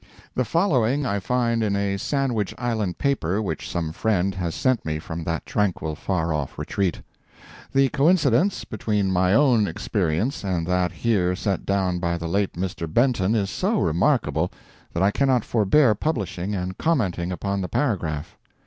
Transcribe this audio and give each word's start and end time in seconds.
The 0.33 0.45
following 0.45 1.05
I 1.05 1.19
find 1.19 1.61
in 1.61 1.75
a 1.75 1.95
Sandwich 1.95 2.55
Island 2.57 2.97
paper 2.97 3.39
which 3.39 3.69
some 3.69 3.91
friend 3.91 4.33
has 4.33 4.55
sent 4.55 4.83
me 4.83 4.97
from 4.97 5.23
that 5.25 5.45
tranquil 5.45 5.93
far 5.95 6.33
off 6.33 6.57
retreat. 6.57 6.99
The 7.71 7.87
coincidence 7.89 8.63
between 8.65 9.11
my 9.11 9.35
own 9.35 9.67
experience 9.67 10.43
and 10.43 10.65
that 10.65 10.91
here 10.91 11.35
set 11.35 11.67
down 11.67 11.99
by 11.99 12.17
the 12.17 12.27
late 12.27 12.53
Mr. 12.53 12.91
Benton 12.91 13.35
is 13.35 13.51
so 13.51 13.79
remarkable 13.79 14.51
that 14.91 15.03
I 15.03 15.11
cannot 15.11 15.45
forbear 15.45 15.93
publishing 15.93 16.55
and 16.55 16.79
commenting 16.79 17.31
upon 17.31 17.61
the 17.61 17.69
paragraph. 17.69 18.39